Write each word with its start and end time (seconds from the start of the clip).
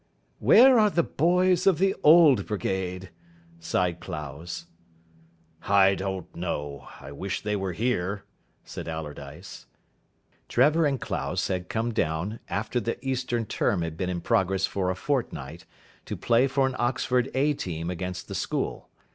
"Where 0.39 0.79
are 0.79 0.89
the 0.89 1.03
boys 1.03 1.67
of 1.67 1.77
the 1.77 1.95
Old 2.01 2.47
Brigade?" 2.47 3.11
sighed 3.59 3.99
Clowes. 3.99 4.65
"I 5.61 5.93
don't 5.93 6.35
know. 6.35 6.87
I 6.99 7.11
wish 7.11 7.41
they 7.41 7.55
were 7.55 7.73
here," 7.73 8.23
said 8.65 8.87
Allardyce. 8.87 9.67
Trevor 10.49 10.87
and 10.87 10.99
Clowes 10.99 11.47
had 11.49 11.69
come 11.69 11.93
down, 11.93 12.39
after 12.49 12.79
the 12.79 12.97
Easter 13.07 13.43
term 13.45 13.83
had 13.83 13.95
been 13.95 14.09
in 14.09 14.21
progress 14.21 14.65
for 14.65 14.89
a 14.89 14.95
fortnight, 14.95 15.67
to 16.05 16.17
play 16.17 16.47
for 16.47 16.65
an 16.65 16.75
Oxford 16.79 17.29
A 17.35 17.53
team 17.53 17.91
against 17.91 18.27
the 18.27 18.33
school. 18.33 18.89